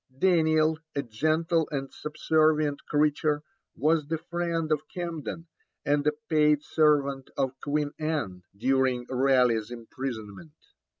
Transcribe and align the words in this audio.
Daniel, 0.17 0.79
a 0.95 1.03
gentle 1.03 1.69
and 1.69 1.93
subservient 1.93 2.83
creature, 2.87 3.43
was 3.75 4.07
the 4.07 4.17
friend 4.17 4.71
of 4.71 4.81
Camden, 4.91 5.45
and 5.85 6.07
a 6.07 6.11
paid 6.27 6.63
servant 6.63 7.29
of 7.37 7.51
Queen 7.61 7.91
Anne, 7.99 8.41
during 8.57 9.05
Raleigh's 9.09 9.69
imprisonment. 9.69 10.53